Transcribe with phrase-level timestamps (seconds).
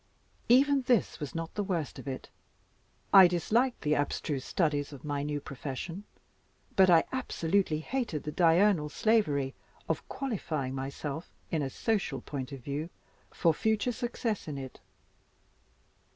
[0.49, 2.27] Even this was not the worst of it.
[3.13, 6.05] I disliked the abstruse studies of my new profession;
[6.75, 9.53] but I absolutely hated the diurnal slavery
[9.87, 12.89] of qualifying myself, in a social point of view,
[13.29, 14.79] for future success in it.